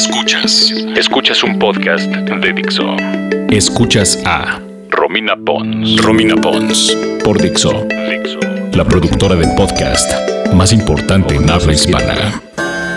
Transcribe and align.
Escuchas. 0.00 0.72
Escuchas 0.96 1.44
un 1.44 1.58
podcast 1.58 2.06
de 2.10 2.52
Dixo. 2.54 2.96
Escuchas 3.50 4.18
a 4.24 4.58
Romina 4.88 5.36
Pons. 5.36 6.02
Romina 6.02 6.36
Pons. 6.36 6.96
Por 7.22 7.38
Dixo. 7.38 7.86
Dixo. 8.08 8.40
La 8.72 8.86
productora 8.86 9.34
del 9.34 9.54
podcast 9.56 10.10
más 10.54 10.72
importante 10.72 11.34
en 11.34 11.50
habla 11.50 11.74
hispana. 11.74 12.40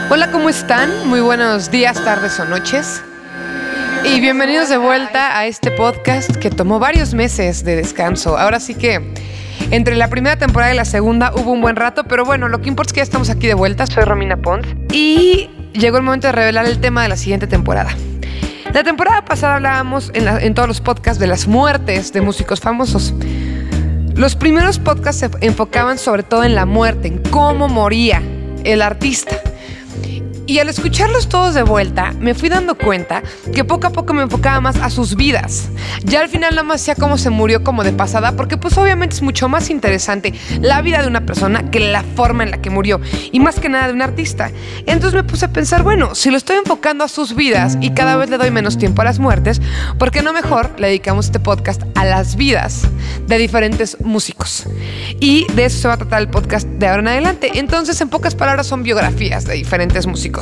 Hola, 0.10 0.32
¿cómo 0.32 0.48
están? 0.48 1.10
Muy 1.10 1.20
buenos 1.20 1.70
días, 1.70 2.02
tardes 2.06 2.40
o 2.40 2.46
noches. 2.46 3.04
Y 4.06 4.22
bienvenidos 4.22 4.70
de 4.70 4.78
vuelta 4.78 5.38
a 5.38 5.46
este 5.46 5.72
podcast 5.72 6.34
que 6.38 6.52
tomó 6.52 6.80
varios 6.80 7.14
meses 7.14 7.66
de 7.66 7.76
descanso. 7.76 8.38
Ahora 8.38 8.62
sí 8.62 8.76
que 8.76 9.02
entre 9.72 9.98
la 9.98 10.08
primera 10.08 10.38
temporada 10.38 10.74
y 10.74 10.78
la 10.78 10.86
segunda 10.86 11.34
hubo 11.36 11.52
un 11.52 11.60
buen 11.60 11.76
rato, 11.76 12.06
pero 12.06 12.24
bueno, 12.24 12.48
lo 12.48 12.62
que 12.62 12.70
importa 12.70 12.92
es 12.92 12.94
que 12.94 13.00
ya 13.00 13.04
estamos 13.04 13.30
aquí 13.30 13.48
de 13.48 13.56
vuelta. 13.56 13.88
Soy 13.88 14.06
Romina 14.06 14.38
Pons 14.38 14.66
y 14.94 15.50
llegó 15.74 15.98
el 15.98 16.04
momento 16.04 16.28
de 16.28 16.34
revelar 16.34 16.66
el 16.66 16.80
tema 16.80 17.04
de 17.04 17.10
la 17.10 17.18
siguiente 17.18 17.48
temporada. 17.48 17.96
La 18.74 18.84
temporada 18.84 19.24
pasada 19.24 19.56
hablábamos 19.56 20.12
en, 20.14 20.28
en 20.28 20.54
todos 20.54 20.68
los 20.68 20.82
podcasts 20.82 21.20
de 21.20 21.28
las 21.28 21.48
muertes 21.48 22.12
de 22.14 22.22
músicos 22.22 22.60
famosos. 22.60 23.14
Los 24.16 24.36
primeros 24.36 24.80
podcasts 24.80 25.20
se 25.20 25.46
enfocaban 25.46 25.98
sobre 25.98 26.24
todo 26.24 26.44
en 26.44 26.56
la 26.56 26.66
muerte, 26.66 27.08
en 27.08 27.20
cómo 27.30 27.68
moría 27.68 28.22
el 28.64 28.82
artista. 28.82 29.43
Y 30.46 30.60
al 30.60 30.68
escucharlos 30.68 31.30
todos 31.30 31.54
de 31.54 31.64
vuelta, 31.64 32.12
me 32.20 32.34
fui 32.34 32.50
dando 32.50 32.76
cuenta 32.76 33.24
que 33.54 33.64
poco 33.64 33.88
a 33.88 33.92
poco 33.92 34.14
me 34.14 34.24
enfocaba 34.24 34.60
más 34.60 34.76
a 34.76 34.90
sus 34.90 35.16
vidas. 35.16 35.70
Ya 36.04 36.20
al 36.20 36.28
final 36.28 36.52
nada 36.52 36.64
más 36.64 36.82
decía 36.82 36.96
cómo 36.96 37.18
se 37.18 37.30
murió 37.30 37.64
como 37.64 37.86
de 37.86 37.94
pasada, 37.94 38.34
porque 38.34 38.58
pues 38.58 38.78
obviamente 38.78 39.16
es 39.16 39.22
mucho 39.22 39.48
más 39.48 39.70
interesante 39.70 40.34
la 40.60 40.82
vida 40.82 41.02
de 41.02 41.08
una 41.08 41.26
persona 41.26 41.72
que 41.72 41.80
la 41.80 42.04
forma 42.04 42.44
en 42.44 42.52
la 42.52 42.62
que 42.62 42.70
murió, 42.70 43.00
y 43.32 43.40
más 43.40 43.60
que 43.60 43.70
nada 43.70 43.88
de 43.88 43.94
un 43.94 44.02
artista. 44.02 44.52
Entonces 44.86 45.14
me 45.14 45.24
puse 45.24 45.46
a 45.46 45.54
pensar, 45.54 45.82
bueno, 45.84 46.14
si 46.14 46.30
lo 46.30 46.36
estoy 46.36 46.58
enfocando 46.58 47.06
a 47.06 47.08
sus 47.08 47.36
vidas 47.36 47.78
y 47.80 47.92
cada 47.92 48.18
vez 48.18 48.30
le 48.30 48.38
doy 48.38 48.52
menos 48.52 48.78
tiempo 48.78 49.02
a 49.02 49.06
las 49.06 49.20
muertes, 49.20 49.62
¿por 49.98 50.12
qué 50.12 50.22
no 50.22 50.34
mejor 50.34 50.78
le 50.78 50.88
dedicamos 50.88 51.28
este 51.28 51.40
podcast 51.40 51.84
a 51.96 52.04
las 52.04 52.36
vidas 52.36 52.82
de 53.28 53.38
diferentes 53.38 53.98
músicos? 54.02 54.66
Y 55.22 55.48
de 55.54 55.66
eso 55.66 55.80
se 55.80 55.88
va 55.88 55.94
a 55.94 55.98
tratar 55.98 56.22
el 56.22 56.30
podcast 56.30 56.68
de 56.68 56.88
ahora 56.88 57.02
en 57.02 57.08
adelante. 57.08 57.52
Entonces, 57.56 58.02
en 58.02 58.10
pocas 58.10 58.36
palabras, 58.36 58.68
son 58.68 58.84
biografías 58.84 59.46
de 59.46 59.54
diferentes 59.54 60.06
músicos. 60.06 60.33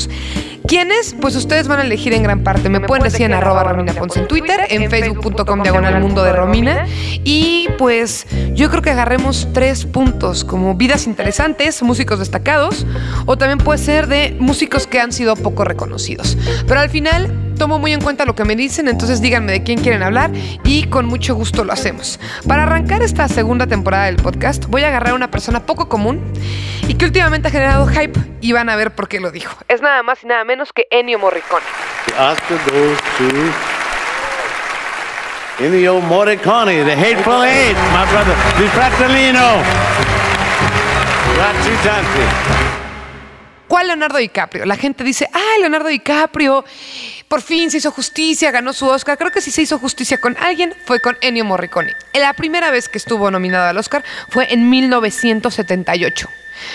¿Quiénes? 0.68 1.16
Pues 1.20 1.36
ustedes 1.36 1.68
van 1.68 1.80
a 1.80 1.84
elegir 1.84 2.14
en 2.14 2.24
gran 2.24 2.44
parte. 2.44 2.70
Me, 2.70 2.80
pueden 2.80 3.04
decir 3.04 3.24
en 3.24 3.34
arroba 3.34 3.64
Romina 3.64 3.94
Ponce 3.94 4.20
en 4.20 4.28
Twitter, 4.28 4.62
en 4.70 4.90
facebook.com 4.90 5.64
diagonal 5.64 6.00
mundo 6.00 6.24
de 6.24 6.34
Romina. 6.34 6.86
Y 7.24 7.68
pues 7.78 8.26
yo 8.54 8.70
creo 8.70 8.82
que 8.82 8.92
agarremos 8.92 9.48
tres 9.54 9.86
puntos, 9.86 10.44
como 10.44 10.76
vidas 10.76 11.08
interesantes, 11.08 11.82
músicos 11.84 12.20
destacados, 12.20 12.86
o 13.26 13.38
también 13.38 13.58
puede 13.58 13.80
ser 13.80 14.08
de 14.08 14.36
músicos 14.40 14.88
que 14.88 15.00
han 15.00 15.12
sido 15.12 15.36
poco 15.36 15.64
reconocidos. 15.64 16.38
Pero 16.68 16.80
al 16.80 16.90
final 16.90 17.51
tomo 17.62 17.78
muy 17.78 17.94
en 17.94 18.02
cuenta 18.02 18.26
lo 18.26 18.34
que 18.34 18.44
me 18.44 18.56
dicen, 18.56 18.88
entonces 18.88 19.22
díganme 19.22 19.52
de 19.52 19.62
quién 19.62 19.80
quieren 19.80 20.02
hablar 20.02 20.32
y 20.64 20.86
con 20.86 21.06
mucho 21.06 21.36
gusto 21.36 21.64
lo 21.64 21.72
hacemos. 21.72 22.20
Para 22.48 22.64
arrancar 22.64 23.04
esta 23.04 23.28
segunda 23.28 23.68
temporada 23.68 24.06
del 24.06 24.16
podcast, 24.16 24.66
voy 24.66 24.84
a 24.84 24.88
agarrar 24.88 25.12
a 25.12 25.14
una 25.14 25.30
persona 25.30 25.64
poco 25.64 25.88
común 25.88 26.24
y 26.88 26.96
que 26.96 27.06
últimamente 27.06 27.50
ha 27.50 27.52
generado 27.52 27.86
hype 27.86 28.20
y 28.42 28.52
van 28.52 28.68
a 28.70 28.76
ver 28.76 28.96
por 28.96 29.08
qué 29.08 29.20
lo 29.20 29.30
dijo. 29.30 29.56
Es 29.68 29.80
nada 29.80 30.02
más 30.02 30.24
y 30.24 30.26
nada 30.26 30.44
menos 30.44 30.74
que 30.74 30.88
Ennio 30.90 31.20
Morricone. 31.20 31.62
Ennio 35.60 36.02
Morricone, 36.02 36.84
the 36.84 36.94
Hateful 36.94 37.44
Eight, 37.44 37.78
my 37.94 38.10
brother, 38.10 38.36
the 38.58 38.68
Fratellino. 38.70 39.62
¿Cuál 43.68 43.88
Leonardo 43.88 44.18
DiCaprio? 44.18 44.66
La 44.66 44.76
gente 44.76 45.02
dice, 45.04 45.30
ah, 45.32 45.60
Leonardo 45.60 45.88
DiCaprio, 45.88 46.66
por 47.32 47.42
fin 47.42 47.72
se 47.72 47.78
hizo 47.78 47.92
justicia, 47.92 48.52
ganó 48.52 48.74
su 48.74 48.86
Oscar. 48.88 49.18
Creo 49.18 49.32
que 49.32 49.40
si 49.40 49.52
se 49.52 49.62
hizo 49.62 49.80
justicia 49.80 50.18
con 50.18 50.36
alguien 50.38 50.76
fue 50.84 51.00
con 51.00 51.18
Ennio 51.22 51.46
Morricone. 51.46 51.96
La 52.14 52.34
primera 52.34 52.72
vez 52.72 52.90
que 52.90 52.98
estuvo 52.98 53.32
nominado 53.32 53.70
al 53.70 53.78
Oscar 53.78 54.04
fue 54.28 54.52
en 54.54 54.70
1978 54.70 56.30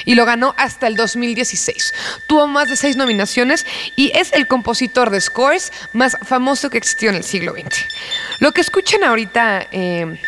y 0.07 0.15
lo 0.15 0.25
ganó 0.25 0.55
hasta 0.57 0.87
el 0.87 0.97
2016. 0.97 1.93
Tuvo 2.27 2.47
más 2.47 2.71
de 2.71 2.77
seis 2.77 2.97
nominaciones 2.97 3.67
y 3.97 4.13
es 4.15 4.33
el 4.33 4.47
compositor 4.47 5.11
de 5.11 5.21
scores 5.21 5.75
más 5.93 6.17
famoso 6.23 6.71
que 6.71 6.79
existió 6.79 7.11
en 7.11 7.17
el 7.17 7.25
siglo 7.25 7.53
XX. 7.53 7.85
Lo 8.39 8.53
que 8.53 8.63
escuchan 8.63 9.05
ahorita 9.05 9.67
eh, 9.71 10.19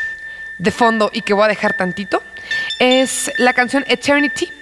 de 0.58 0.70
fondo 0.70 1.08
y 1.10 1.22
que 1.22 1.32
voy 1.32 1.47
a 1.47 1.48
dejar 1.48 1.72
tantito 1.72 2.22
es 2.78 3.32
la 3.38 3.54
canción 3.54 3.82
Eternity 3.88 4.53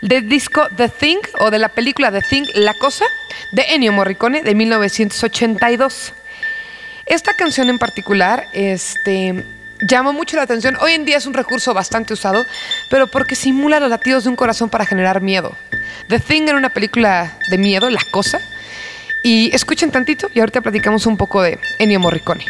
del 0.00 0.28
disco 0.28 0.68
The 0.76 0.88
Thing 0.88 1.18
o 1.40 1.50
de 1.50 1.58
la 1.58 1.68
película 1.68 2.10
The 2.10 2.22
Thing, 2.22 2.44
La 2.54 2.74
Cosa, 2.74 3.04
de 3.52 3.62
Ennio 3.68 3.92
Morricone 3.92 4.42
de 4.42 4.54
1982. 4.54 6.12
Esta 7.06 7.34
canción 7.34 7.68
en 7.68 7.78
particular 7.78 8.48
este, 8.52 9.44
llamó 9.80 10.12
mucho 10.12 10.36
la 10.36 10.42
atención. 10.42 10.76
Hoy 10.80 10.92
en 10.92 11.04
día 11.04 11.18
es 11.18 11.26
un 11.26 11.34
recurso 11.34 11.74
bastante 11.74 12.14
usado, 12.14 12.46
pero 12.88 13.06
porque 13.06 13.34
simula 13.34 13.80
los 13.80 13.90
latidos 13.90 14.24
de 14.24 14.30
un 14.30 14.36
corazón 14.36 14.70
para 14.70 14.86
generar 14.86 15.20
miedo. 15.20 15.56
The 16.08 16.20
Thing 16.20 16.42
era 16.42 16.56
una 16.56 16.70
película 16.70 17.36
de 17.48 17.58
miedo, 17.58 17.90
La 17.90 18.02
Cosa. 18.10 18.40
Y 19.24 19.54
escuchen 19.54 19.90
tantito 19.90 20.30
y 20.34 20.40
ahorita 20.40 20.62
platicamos 20.62 21.06
un 21.06 21.16
poco 21.16 21.42
de 21.42 21.58
Ennio 21.78 22.00
Morricone. 22.00 22.44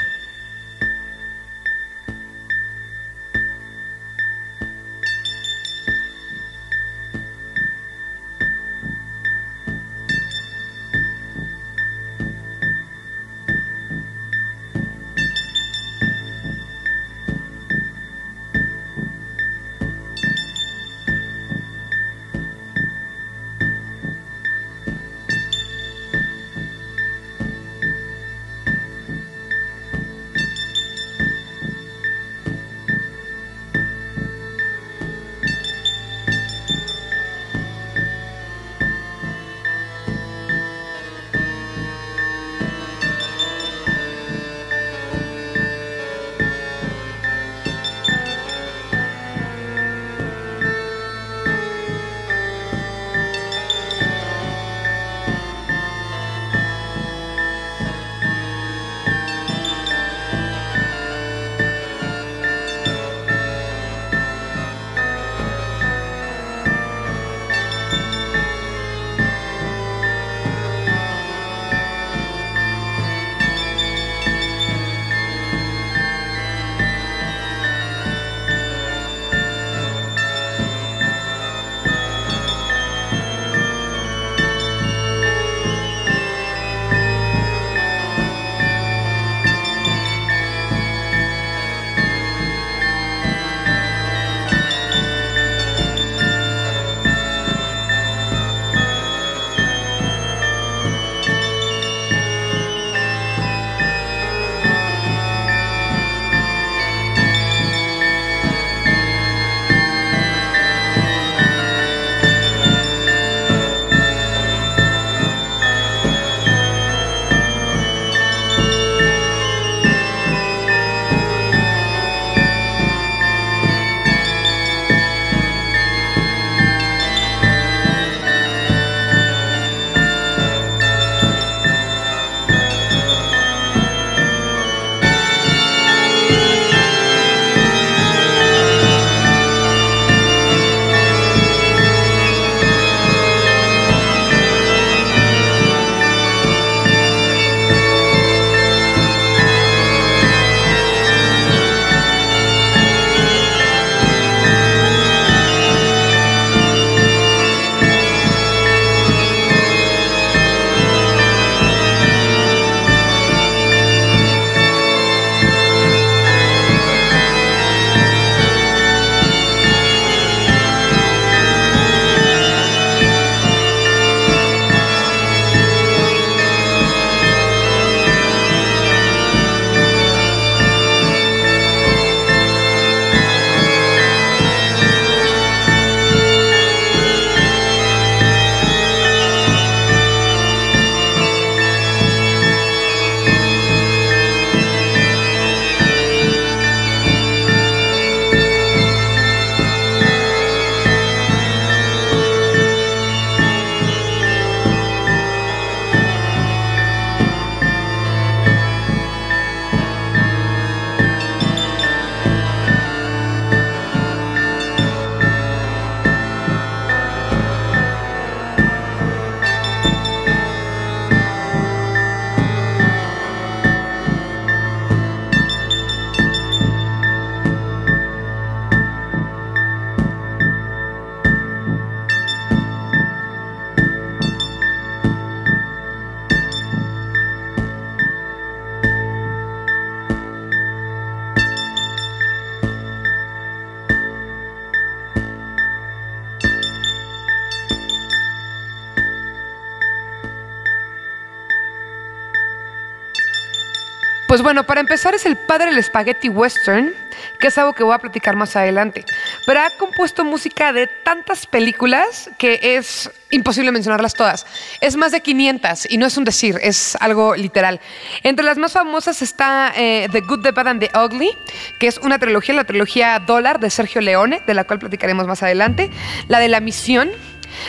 Pues 254.33 254.41
bueno, 254.41 254.65
para 254.65 254.81
empezar 254.81 255.15
es 255.15 255.27
el 255.27 255.37
padre 255.37 255.75
del 255.75 255.85
spaghetti 255.85 256.31
western, 256.31 256.95
que 257.39 257.49
es 257.49 257.59
algo 257.59 257.75
que 257.75 257.85
voy 257.85 257.93
a 257.93 257.99
platicar 257.99 258.35
más 258.35 258.57
adelante. 258.57 259.05
Pero 259.45 259.61
ha 259.61 259.69
compuesto 259.79 260.25
música 260.25 260.73
de 260.73 260.87
tantas 260.87 261.47
películas 261.47 262.31
que 262.39 262.59
es 262.63 263.11
imposible 263.31 263.73
mencionarlas 263.73 264.15
todas. 264.15 264.47
Es 264.81 264.97
más 264.97 265.13
de 265.13 265.21
500 265.21 265.87
y 265.91 265.99
no 265.99 266.07
es 266.07 266.17
un 266.17 266.25
decir, 266.25 266.59
es 266.63 266.97
algo 267.01 267.37
literal. 267.37 267.79
Entre 268.23 268.43
las 268.43 268.57
más 268.57 268.73
famosas 268.73 269.21
está 269.21 269.71
eh, 269.77 270.09
The 270.11 270.23
Good, 270.23 270.45
The 270.45 270.53
Bad 270.53 270.69
and 270.69 270.81
The 270.81 270.99
Ugly, 270.99 271.37
que 271.79 271.89
es 271.89 271.99
una 271.99 272.19
trilogía, 272.19 272.55
la 272.55 272.65
trilogía 272.65 273.19
Dólar 273.19 273.61
de 273.61 273.69
Sergio 273.69 274.01
Leone, 274.01 274.41
de 274.47 274.55
la 274.55 274.65
cual 274.65 274.79
platicaremos 274.79 275.27
más 275.27 275.43
adelante. 275.43 275.91
La 276.29 276.39
de 276.39 276.49
La 276.49 276.61
Misión, 276.61 277.11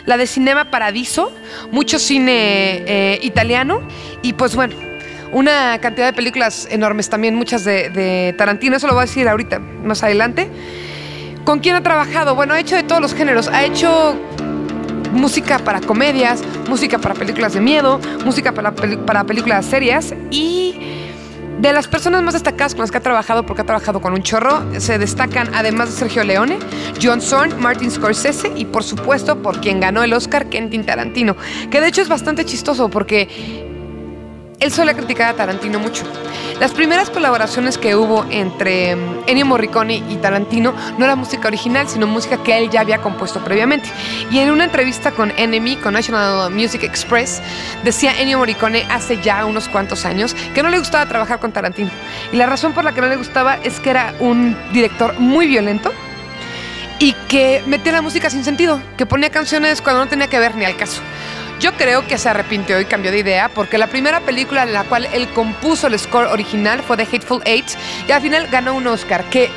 la 0.05 0.15
de 0.15 0.27
Cinema 0.27 0.71
Paradiso, 0.71 1.35
mucho 1.71 1.99
cine 1.99 2.85
eh, 2.87 3.19
italiano 3.21 3.85
y 4.21 4.31
pues 4.31 4.55
bueno, 4.55 4.92
una 5.33 5.79
cantidad 5.79 6.05
de 6.05 6.13
películas 6.13 6.67
enormes 6.69 7.09
también, 7.09 7.35
muchas 7.35 7.63
de, 7.65 8.33
Tarantino, 8.37 8.77
eso 8.77 8.87
lo 8.87 8.93
voy 8.93 9.03
a 9.03 9.05
decir 9.05 9.27
ahorita, 9.27 9.59
más 9.59 10.03
adelante. 10.03 10.49
¿Con 11.43 11.59
quién 11.59 11.75
ha 11.75 11.83
trabajado? 11.83 12.35
Bueno, 12.35 12.53
ha 12.53 12.59
hecho 12.59 12.75
de 12.75 12.83
todos 12.83 13.01
los 13.01 13.13
géneros, 13.13 13.47
ha 13.49 13.63
hecho 13.63 14.15
música 15.11 15.59
para 15.59 15.81
comedias, 15.81 16.41
música 16.69 16.99
para 16.99 17.15
películas 17.15 17.53
de 17.53 17.61
miedo, 17.61 17.99
música 18.23 18.53
para, 18.53 18.73
para 18.73 19.23
películas 19.25 19.65
serias 19.65 20.13
y 20.31 20.75
de 21.59 21.71
las 21.71 21.87
personas 21.87 22.21
más 22.23 22.33
destacadas 22.33 22.73
con 22.73 22.81
las 22.81 22.91
que 22.91 22.97
ha 22.97 23.01
trabajado, 23.01 23.45
porque 23.45 23.61
ha 23.61 23.65
trabajado 23.65 24.01
con 24.01 24.13
un 24.13 24.23
chorro, 24.23 24.63
se 24.79 24.97
destacan 24.97 25.49
además 25.53 25.89
de 25.89 25.95
Sergio 25.95 26.23
Leone, 26.23 26.59
John 27.01 27.21
Zorn, 27.21 27.59
Martin 27.59 27.91
Scorsese 27.91 28.51
y 28.55 28.65
por 28.65 28.83
supuesto 28.83 29.41
por 29.41 29.59
quien 29.61 29.79
ganó 29.79 30.03
el 30.03 30.13
Oscar, 30.13 30.47
Quentin 30.47 30.85
Tarantino, 30.85 31.35
que 31.69 31.79
de 31.79 31.87
hecho 31.87 32.01
es 32.01 32.09
bastante 32.09 32.45
chistoso 32.45 32.89
porque 32.89 33.72
él 34.63 34.71
suele 34.71 34.95
criticar 34.95 35.29
a 35.29 35.33
Tarantino 35.33 35.77
mucho. 35.77 36.03
Las 36.59 36.71
primeras 36.71 37.09
colaboraciones 37.09 37.77
que 37.77 37.95
hubo 37.95 38.25
entre 38.29 38.95
mm, 38.95 39.23
Ennio 39.27 39.45
Morricone 39.45 39.95
y 40.09 40.15
Tarantino 40.17 40.73
no 40.97 41.03
era 41.03 41.15
música 41.15 41.49
original, 41.49 41.89
sino 41.89 42.07
música 42.07 42.41
que 42.41 42.57
él 42.57 42.69
ya 42.69 42.81
había 42.81 42.99
compuesto 42.99 43.43
previamente. 43.43 43.89
Y 44.31 44.39
en 44.39 44.51
una 44.51 44.63
entrevista 44.63 45.11
con 45.11 45.29
NME, 45.29 45.79
con 45.79 45.93
National 45.93 46.49
Music 46.51 46.83
Express, 46.83 47.41
decía 47.83 48.19
Ennio 48.19 48.37
Morricone 48.37 48.85
hace 48.89 49.21
ya 49.21 49.45
unos 49.45 49.67
cuantos 49.67 50.05
años 50.05 50.35
que 50.55 50.63
no 50.63 50.69
le 50.69 50.79
gustaba 50.79 51.05
trabajar 51.07 51.39
con 51.39 51.51
Tarantino. 51.51 51.91
Y 52.31 52.37
la 52.37 52.45
razón 52.45 52.73
por 52.73 52.85
la 52.85 52.93
que 52.93 53.01
no 53.01 53.07
le 53.07 53.17
gustaba 53.17 53.57
es 53.63 53.81
que 53.81 53.89
era 53.89 54.13
un 54.19 54.57
director 54.71 55.19
muy 55.19 55.47
violento 55.47 55.91
y 56.99 57.13
que 57.27 57.61
metía 57.65 57.91
la 57.91 58.01
música 58.01 58.29
sin 58.29 58.45
sentido, 58.45 58.79
que 58.95 59.05
ponía 59.05 59.29
canciones 59.29 59.81
cuando 59.81 60.05
no 60.05 60.09
tenía 60.09 60.27
que 60.27 60.39
ver 60.39 60.55
ni 60.55 60.63
al 60.63 60.77
caso. 60.77 61.01
Yo 61.63 61.71
creo 61.77 62.05
que 62.05 62.17
se 62.17 62.27
arrepintió 62.27 62.77
y 62.81 62.83
cambió 62.83 63.09
de 63.09 63.19
idea 63.19 63.47
porque 63.47 63.77
la 63.77 63.87
primera 63.87 64.19
película 64.19 64.63
en 64.63 64.73
la 64.73 64.83
cual 64.83 65.07
él 65.13 65.29
compuso 65.29 65.87
el 65.87 65.97
score 65.97 66.27
original 66.27 66.83
fue 66.83 66.97
The 66.97 67.03
Hateful 67.03 67.41
Eight 67.45 67.67
y 68.05 68.11
al 68.11 68.21
final 68.21 68.47
ganó 68.51 68.75
un 68.75 68.85
Oscar, 68.85 69.23
que 69.29 69.49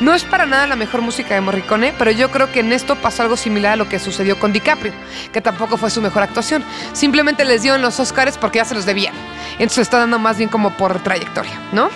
no 0.00 0.14
es 0.14 0.24
para 0.24 0.46
nada 0.46 0.66
la 0.66 0.74
mejor 0.74 1.02
música 1.02 1.34
de 1.34 1.42
Morricone, 1.42 1.92
pero 1.98 2.12
yo 2.12 2.30
creo 2.30 2.50
que 2.50 2.60
en 2.60 2.72
esto 2.72 2.96
pasó 2.96 3.24
algo 3.24 3.36
similar 3.36 3.74
a 3.74 3.76
lo 3.76 3.90
que 3.90 3.98
sucedió 3.98 4.38
con 4.38 4.54
DiCaprio, 4.54 4.94
que 5.34 5.42
tampoco 5.42 5.76
fue 5.76 5.90
su 5.90 6.00
mejor 6.00 6.22
actuación. 6.22 6.64
Simplemente 6.94 7.44
les 7.44 7.60
dieron 7.60 7.82
los 7.82 8.00
Oscars 8.00 8.38
porque 8.38 8.56
ya 8.56 8.64
se 8.64 8.74
los 8.74 8.86
debían. 8.86 9.12
Entonces 9.58 9.80
está 9.80 9.98
dando 9.98 10.18
más 10.18 10.38
bien 10.38 10.48
como 10.48 10.70
por 10.78 10.98
trayectoria, 11.00 11.60
¿no? 11.72 11.90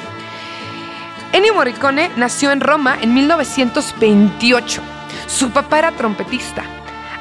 Ennio 1.32 1.54
Morricone 1.54 2.10
nació 2.16 2.52
en 2.52 2.60
Roma 2.60 2.98
en 3.00 3.14
1928. 3.14 4.82
Su 5.26 5.52
papá 5.52 5.78
era 5.78 5.92
trompetista. 5.92 6.64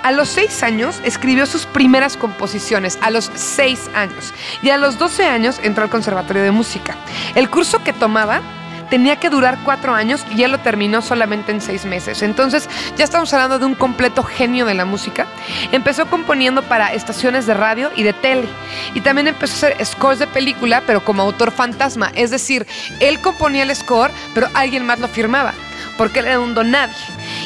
A 0.03 0.11
los 0.11 0.27
seis 0.27 0.63
años 0.63 0.99
escribió 1.05 1.45
sus 1.45 1.65
primeras 1.65 2.17
composiciones, 2.17 2.99
a 3.01 3.09
los 3.09 3.31
seis 3.35 3.89
años. 3.95 4.33
Y 4.61 4.69
a 4.69 4.77
los 4.77 4.97
12 4.99 5.25
años 5.25 5.61
entró 5.63 5.85
al 5.85 5.89
Conservatorio 5.89 6.43
de 6.43 6.51
Música. 6.51 6.97
El 7.35 7.49
curso 7.49 7.81
que 7.83 7.93
tomaba 7.93 8.41
tenía 8.89 9.15
que 9.15 9.29
durar 9.29 9.57
cuatro 9.63 9.95
años 9.95 10.25
y 10.29 10.35
ya 10.35 10.49
lo 10.49 10.59
terminó 10.59 11.01
solamente 11.01 11.53
en 11.53 11.61
seis 11.61 11.85
meses. 11.85 12.21
Entonces 12.21 12.67
ya 12.97 13.05
estamos 13.05 13.33
hablando 13.33 13.59
de 13.59 13.65
un 13.65 13.75
completo 13.75 14.23
genio 14.23 14.65
de 14.65 14.73
la 14.73 14.83
música. 14.83 15.25
Empezó 15.71 16.05
componiendo 16.07 16.63
para 16.63 16.93
estaciones 16.93 17.45
de 17.45 17.53
radio 17.53 17.89
y 17.95 18.03
de 18.03 18.11
tele. 18.11 18.49
Y 18.93 18.99
también 18.99 19.29
empezó 19.29 19.53
a 19.53 19.69
hacer 19.69 19.85
scores 19.85 20.19
de 20.19 20.27
película, 20.27 20.83
pero 20.85 21.03
como 21.05 21.23
autor 21.23 21.51
fantasma. 21.51 22.11
Es 22.13 22.29
decir, 22.29 22.67
él 22.99 23.21
componía 23.21 23.63
el 23.63 23.73
score, 23.73 24.11
pero 24.33 24.49
alguien 24.53 24.85
más 24.85 24.99
lo 24.99 25.07
firmaba, 25.07 25.53
porque 25.97 26.19
él 26.19 26.25
era 26.25 26.41
un 26.41 26.53
don 26.53 26.71
nadie. 26.71 26.93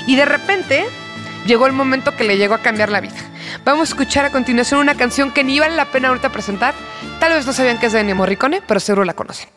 Y 0.08 0.16
de 0.16 0.26
repente 0.26 0.88
llegó 1.48 1.66
el 1.66 1.74
momento 1.74 2.16
que 2.16 2.26
le 2.26 2.38
llegó 2.38 2.54
a 2.54 2.60
cambiar 2.60 2.90
la 2.90 3.02
vida. 3.02 3.16
Vamos 3.66 3.90
a 3.90 3.94
escuchar 3.94 4.26
a 4.26 4.32
continuación 4.32 4.82
una 4.82 4.96
canción 4.96 5.32
que 5.32 5.44
ni 5.44 5.60
vale 5.60 5.76
la 5.76 5.86
pena 5.86 6.10
ahorita 6.10 6.32
presentar. 6.32 6.76
Tal 7.20 7.34
vez 7.34 7.48
no 7.48 7.54
sabían 7.54 7.80
que 7.80 7.88
es 7.88 7.94
de 7.94 8.02
Ennio 8.02 8.16
Morricone, 8.16 8.62
pero 8.68 8.80
seguro 8.80 9.06
la 9.06 9.14
conocen. 9.14 9.50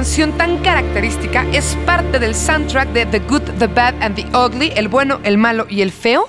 Canción 0.00 0.32
tan 0.38 0.56
característica 0.62 1.44
es 1.52 1.76
parte 1.84 2.18
del 2.18 2.34
soundtrack 2.34 2.88
de 2.94 3.04
The 3.04 3.18
Good, 3.18 3.42
The 3.58 3.66
Bad 3.66 3.96
and 4.00 4.16
The 4.16 4.34
Ugly, 4.34 4.72
El 4.74 4.88
bueno, 4.88 5.20
el 5.24 5.36
malo 5.36 5.66
y 5.68 5.82
el 5.82 5.92
feo, 5.92 6.26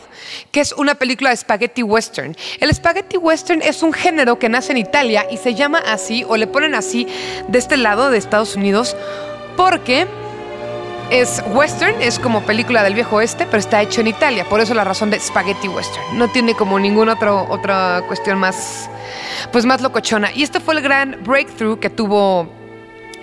que 0.52 0.60
es 0.60 0.74
una 0.74 0.96
película 0.96 1.30
de 1.30 1.38
spaghetti 1.38 1.82
western. 1.82 2.36
El 2.60 2.76
spaghetti 2.76 3.16
western 3.16 3.62
es 3.62 3.82
un 3.82 3.94
género 3.94 4.38
que 4.38 4.50
nace 4.50 4.74
en 4.74 4.78
Italia 4.78 5.26
y 5.32 5.38
se 5.38 5.56
llama 5.56 5.78
así 5.88 6.26
o 6.28 6.36
le 6.36 6.48
ponen 6.48 6.76
así 6.76 7.08
de 7.48 7.58
este 7.58 7.78
lado 7.78 8.12
de 8.12 8.18
Estados 8.18 8.58
Unidos 8.58 8.98
porque 9.56 10.06
es 11.10 11.42
western, 11.54 11.96
es 12.02 12.20
como 12.20 12.42
película 12.42 12.84
del 12.84 12.94
viejo 12.94 13.16
oeste, 13.16 13.46
pero 13.46 13.60
está 13.60 13.82
hecho 13.82 14.02
en 14.02 14.08
Italia. 14.08 14.44
Por 14.50 14.60
eso 14.60 14.74
la 14.74 14.84
razón 14.84 15.12
de 15.12 15.20
spaghetti 15.22 15.70
western. 15.70 16.18
No 16.18 16.28
tiene 16.28 16.56
como 16.56 16.78
ninguna 16.78 17.14
otra 17.14 18.04
cuestión 18.06 18.38
más, 18.38 18.90
pues 19.54 19.66
más 19.66 19.80
locochona. 19.80 20.30
Y 20.34 20.44
este 20.44 20.60
fue 20.60 20.74
el 20.74 20.82
gran 20.82 21.24
breakthrough 21.24 21.80
que 21.80 21.90
tuvo 21.90 22.60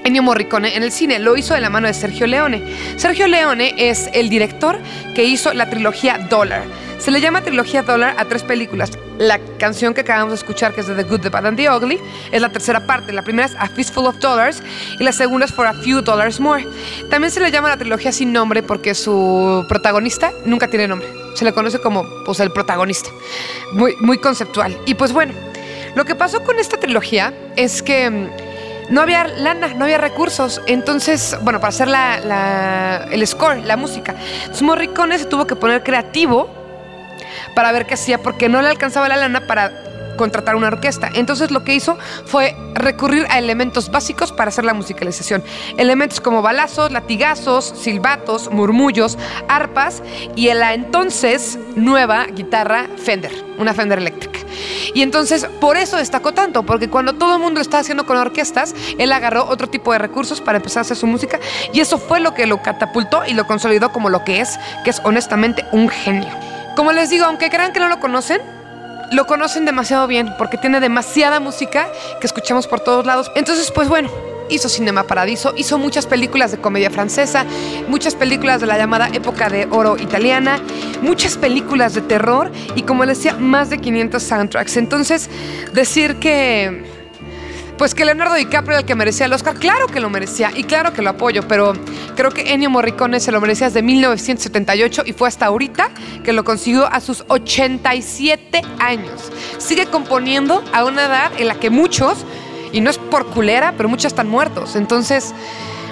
Ennio 0.04 0.22
Morricone 0.22 0.76
en 0.76 0.82
el 0.82 0.92
cine. 0.92 1.18
Lo 1.18 1.36
hizo 1.36 1.54
de 1.54 1.60
la 1.60 1.70
mano 1.70 1.86
de 1.86 1.94
Sergio 1.94 2.26
Leone. 2.26 2.62
Sergio 2.96 3.26
Leone 3.26 3.74
es 3.76 4.08
el 4.12 4.28
director 4.28 4.78
que 5.14 5.24
hizo 5.24 5.52
la 5.52 5.68
trilogía 5.70 6.18
Dollar. 6.30 6.62
Se 6.98 7.12
le 7.12 7.20
llama 7.20 7.42
trilogía 7.42 7.82
Dollar 7.82 8.16
a 8.18 8.24
tres 8.24 8.42
películas. 8.42 8.90
La 9.18 9.38
canción 9.58 9.94
que 9.94 10.00
acabamos 10.00 10.30
de 10.30 10.36
escuchar, 10.36 10.74
que 10.74 10.80
es 10.80 10.88
de 10.88 10.94
The 10.94 11.04
Good, 11.04 11.20
The 11.20 11.28
Bad 11.28 11.46
and 11.46 11.56
The 11.56 11.70
Ugly, 11.70 11.98
es 12.32 12.40
la 12.40 12.50
tercera 12.50 12.86
parte. 12.86 13.12
La 13.12 13.22
primera 13.22 13.46
es 13.46 13.54
A 13.56 13.68
Fistful 13.68 14.06
of 14.06 14.18
Dollars 14.18 14.62
y 14.98 15.04
la 15.04 15.12
segunda 15.12 15.46
es 15.46 15.52
For 15.52 15.66
a 15.66 15.74
Few 15.74 16.02
Dollars 16.02 16.40
More. 16.40 16.66
También 17.08 17.30
se 17.30 17.40
le 17.40 17.50
llama 17.50 17.68
la 17.68 17.76
trilogía 17.76 18.10
sin 18.10 18.32
nombre 18.32 18.62
porque 18.62 18.94
su 18.94 19.64
protagonista 19.68 20.32
nunca 20.44 20.68
tiene 20.68 20.88
nombre. 20.88 21.08
Se 21.34 21.44
le 21.44 21.52
conoce 21.52 21.78
como 21.80 22.04
pues, 22.24 22.40
el 22.40 22.50
protagonista. 22.50 23.10
Muy, 23.72 24.18
conceptual. 24.18 24.76
Y 24.86 24.94
pues 24.94 25.12
bueno, 25.12 25.34
lo 25.94 26.04
que 26.04 26.16
pasó 26.16 26.42
con 26.42 26.58
esta 26.58 26.78
trilogía 26.78 27.32
es 27.54 27.80
que 27.80 28.10
mm, 28.10 28.28
no 28.90 29.00
había 29.00 29.24
lana, 29.24 29.68
no 29.68 29.84
había 29.84 29.98
recursos. 29.98 30.60
Entonces, 30.66 31.36
bueno, 31.42 31.60
para 31.60 31.68
hacer 31.68 31.88
la, 31.88 33.06
el 33.10 33.26
score, 33.26 33.64
la 33.64 33.76
música. 33.76 34.14
Entonces 34.40 34.62
Morricone 34.62 35.18
se 35.18 35.26
tuvo 35.26 35.46
que 35.46 35.56
poner 35.56 35.82
creativo 35.82 36.48
para 37.54 37.72
ver 37.72 37.86
qué 37.86 37.94
hacía 37.94 38.18
porque 38.18 38.48
no 38.48 38.62
le 38.62 38.68
alcanzaba 38.68 39.08
la 39.08 39.16
lana 39.16 39.46
para 39.46 39.87
contratar 40.18 40.54
una 40.56 40.66
orquesta. 40.66 41.08
Entonces 41.14 41.50
lo 41.50 41.64
que 41.64 41.74
hizo 41.74 41.96
fue 42.26 42.54
recurrir 42.74 43.26
a 43.30 43.38
elementos 43.38 43.90
básicos 43.90 44.32
para 44.32 44.50
hacer 44.50 44.66
la 44.66 44.74
musicalización. 44.74 45.42
Elementos 45.78 46.20
como 46.20 46.42
balazos, 46.42 46.92
latigazos, 46.92 47.64
silbatos, 47.64 48.50
murmullos, 48.50 49.16
arpas 49.48 50.02
y 50.36 50.52
la 50.52 50.74
entonces 50.74 51.58
nueva 51.74 52.26
guitarra 52.26 52.86
Fender, 52.98 53.32
una 53.56 53.72
Fender 53.72 53.98
eléctrica. 53.98 54.40
Y 54.94 55.02
entonces 55.02 55.46
por 55.60 55.76
eso 55.76 55.96
destacó 55.96 56.32
tanto, 56.32 56.64
porque 56.64 56.90
cuando 56.90 57.14
todo 57.14 57.36
el 57.36 57.40
mundo 57.40 57.58
lo 57.58 57.62
estaba 57.62 57.80
haciendo 57.80 58.04
con 58.04 58.16
orquestas, 58.16 58.74
él 58.98 59.12
agarró 59.12 59.46
otro 59.48 59.68
tipo 59.68 59.92
de 59.92 59.98
recursos 59.98 60.40
para 60.40 60.58
empezar 60.58 60.80
a 60.80 60.82
hacer 60.82 60.96
su 60.96 61.06
música 61.06 61.38
y 61.72 61.80
eso 61.80 61.98
fue 61.98 62.20
lo 62.20 62.34
que 62.34 62.46
lo 62.46 62.62
catapultó 62.62 63.22
y 63.26 63.34
lo 63.34 63.46
consolidó 63.46 63.92
como 63.92 64.10
lo 64.10 64.24
que 64.24 64.40
es, 64.40 64.58
que 64.84 64.90
es 64.90 65.00
honestamente 65.04 65.64
un 65.72 65.88
genio. 65.88 66.34
Como 66.76 66.92
les 66.92 67.10
digo, 67.10 67.24
aunque 67.24 67.50
crean 67.50 67.72
que 67.72 67.80
no 67.80 67.88
lo 67.88 68.00
conocen, 68.00 68.40
lo 69.10 69.26
conocen 69.26 69.64
demasiado 69.64 70.06
bien 70.06 70.34
porque 70.38 70.58
tiene 70.58 70.80
demasiada 70.80 71.40
música 71.40 71.88
que 72.20 72.26
escuchamos 72.26 72.66
por 72.66 72.80
todos 72.80 73.06
lados. 73.06 73.30
Entonces, 73.34 73.70
pues 73.70 73.88
bueno, 73.88 74.10
hizo 74.50 74.68
Cinema 74.68 75.04
Paradiso, 75.04 75.54
hizo 75.56 75.78
muchas 75.78 76.06
películas 76.06 76.50
de 76.50 76.58
comedia 76.58 76.90
francesa, 76.90 77.44
muchas 77.88 78.14
películas 78.14 78.60
de 78.60 78.66
la 78.66 78.78
llamada 78.78 79.08
época 79.08 79.48
de 79.48 79.66
oro 79.70 79.96
italiana, 79.98 80.60
muchas 81.02 81.36
películas 81.36 81.94
de 81.94 82.02
terror 82.02 82.50
y 82.74 82.82
como 82.82 83.04
les 83.04 83.18
decía, 83.18 83.34
más 83.34 83.70
de 83.70 83.78
500 83.78 84.22
soundtracks. 84.22 84.76
Entonces, 84.76 85.30
decir 85.72 86.16
que 86.16 86.84
pues 87.78 87.94
que 87.94 88.04
Leonardo 88.04 88.34
DiCaprio 88.34 88.72
era 88.72 88.80
el 88.80 88.86
que 88.86 88.96
merecía 88.96 89.26
el 89.26 89.32
Oscar. 89.32 89.54
Claro 89.54 89.86
que 89.86 90.00
lo 90.00 90.10
merecía 90.10 90.50
y 90.54 90.64
claro 90.64 90.92
que 90.92 91.00
lo 91.00 91.10
apoyo, 91.10 91.46
pero 91.46 91.74
creo 92.18 92.32
que 92.32 92.52
Ennio 92.52 92.68
Morricone 92.68 93.20
se 93.20 93.30
lo 93.30 93.40
merecía 93.40 93.68
desde 93.68 93.80
1978 93.80 95.04
y 95.06 95.12
fue 95.12 95.28
hasta 95.28 95.46
ahorita 95.46 95.88
que 96.24 96.32
lo 96.32 96.42
consiguió 96.42 96.84
a 96.86 97.00
sus 97.00 97.24
87 97.28 98.60
años. 98.80 99.30
Sigue 99.58 99.86
componiendo 99.86 100.64
a 100.72 100.84
una 100.84 101.04
edad 101.04 101.30
en 101.38 101.46
la 101.46 101.54
que 101.60 101.70
muchos, 101.70 102.26
y 102.72 102.80
no 102.80 102.90
es 102.90 102.98
por 102.98 103.28
culera, 103.28 103.74
pero 103.76 103.88
muchos 103.88 104.06
están 104.06 104.28
muertos. 104.28 104.74
Entonces, 104.74 105.32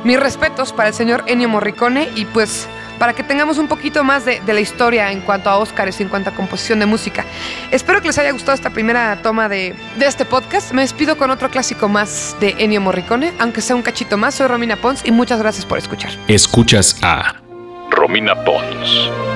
mis 0.03 0.19
respetos 0.19 0.73
para 0.73 0.89
el 0.89 0.95
señor 0.97 1.23
Ennio 1.29 1.49
Morricone 1.49 2.09
y 2.17 2.25
pues 2.25 2.67
para 2.99 3.13
que 3.13 3.23
tengamos 3.23 3.59
un 3.59 3.69
poquito 3.69 4.05
más 4.05 4.25
de, 4.25 4.41
la 4.47 4.61
historia 4.61 5.13
en 5.13 5.21
cuanto 5.21 5.51
a 5.51 5.59
Oscars 5.59 6.01
y 6.01 6.05
en 6.05 6.09
cuanto 6.09 6.31
a 6.31 6.35
composición 6.35 6.79
de 6.79 6.87
música. 6.87 7.25
Espero 7.71 8.01
que 8.01 8.09
les 8.09 8.19
haya 8.19 8.31
gustado 8.33 8.55
esta 8.55 8.71
primera 8.71 9.21
toma 9.23 9.49
de, 9.49 9.75
de 9.99 10.07
este 10.07 10.25
podcast. 10.25 10.73
Me 10.73 10.83
despido 10.83 11.17
con 11.17 11.31
otro 11.31 11.51
clásico 11.51 11.89
más 11.89 12.37
de 12.41 12.55
Ennio 12.59 12.81
Morricone, 12.81 13.33
aunque 13.39 13.61
sea 13.61 13.77
un 13.77 13.83
cachito 13.83 14.17
más. 14.17 14.37
Soy 14.37 14.47
Romina 14.47 14.77
Pons 14.77 15.03
y 15.05 15.11
muchas 15.11 15.39
gracias 15.39 15.67
por 15.67 15.79
escuchar. 15.79 16.11
Escuchas 16.29 16.99
a 17.03 17.37
Romina 17.91 18.35
Pons. 18.45 19.36